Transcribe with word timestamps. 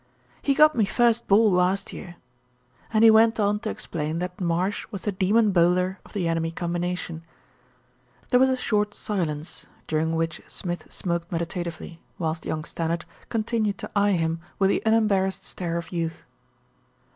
"He 0.41 0.55
got 0.55 0.73
me 0.75 0.83
first 0.85 1.27
ball 1.27 1.51
last 1.51 1.93
year," 1.93 2.15
and 2.91 3.03
he 3.03 3.11
went 3.11 3.39
on 3.39 3.59
to 3.59 3.69
explain 3.69 4.17
that 4.17 4.41
Marsh 4.41 4.87
was 4.89 5.03
the 5.03 5.11
demon 5.11 5.51
bowler 5.51 5.99
of 6.03 6.13
the 6.13 6.27
enemy 6.27 6.49
combination. 6.49 7.23
There 8.31 8.39
was 8.39 8.49
a 8.49 8.55
short 8.57 8.95
silence, 8.95 9.67
during 9.85 10.15
which 10.15 10.41
Smith 10.47 10.79
ERIC 10.81 10.91
STANNARD 10.91 11.29
PROMISES 11.29 11.47
SUPPORT 11.47 11.55
121 12.17 12.17
smoked 12.17 12.17
meditatively, 12.17 12.17
whilst 12.17 12.45
young 12.47 12.63
Stannard 12.63 13.05
continued 13.29 13.77
to 13.77 13.91
eye 13.95 14.13
him 14.17 14.39
with 14.57 14.71
the 14.71 14.81
unembarrassed 14.87 15.43
stare 15.45 15.77
of 15.77 15.91
youth. 15.91 16.23